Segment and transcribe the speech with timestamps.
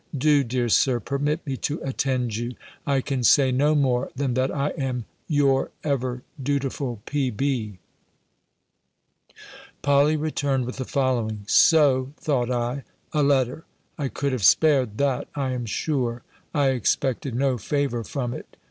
[0.17, 2.55] Do, dear Sir, permit me to attend you,
[2.87, 7.77] I can say no more, than that I am your ever dutiful, "P.B."
[9.83, 11.43] Polly returned with the following.
[11.45, 12.83] "So," thought I,
[13.13, 13.63] "a letter!
[13.95, 18.57] I could have spared that, I am sure." I expected no favour from it.